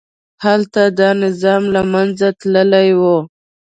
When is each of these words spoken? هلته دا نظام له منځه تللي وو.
هلته 0.45 0.81
دا 0.99 1.09
نظام 1.23 1.63
له 1.75 1.81
منځه 1.93 2.27
تللي 2.39 2.87
وو. 2.99 3.17